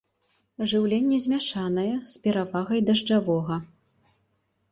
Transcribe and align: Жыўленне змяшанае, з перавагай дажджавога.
Жыўленне 0.69 1.17
змяшанае, 1.25 1.91
з 2.13 2.23
перавагай 2.23 2.79
дажджавога. 2.87 3.55